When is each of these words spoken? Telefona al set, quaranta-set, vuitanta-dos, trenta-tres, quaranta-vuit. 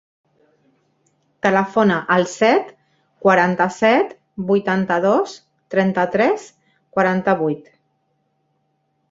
Telefona 1.47 1.97
al 2.15 2.25
set, 2.31 2.71
quaranta-set, 3.25 4.15
vuitanta-dos, 4.49 5.37
trenta-tres, 5.77 6.49
quaranta-vuit. 6.99 7.71